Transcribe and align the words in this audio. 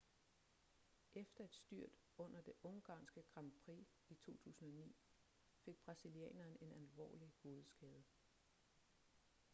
efter 1.15 1.43
et 1.43 1.53
styrt 1.55 1.89
under 2.17 2.41
det 2.41 2.53
ungarske 2.63 3.23
grand 3.33 3.51
prix 3.65 3.87
i 4.09 4.13
2009 4.15 4.95
fik 5.65 5.79
brasilianeren 5.85 6.57
en 6.61 6.71
alvorlig 6.73 7.31
hovedskade 7.43 8.03